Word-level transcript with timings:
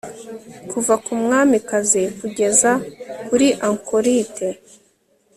Kuva 0.71 0.93
ku 1.03 1.11
mwamikazi 1.21 2.03
kugeza 2.19 2.71
kuri 3.27 3.47
ankorite 3.67 4.47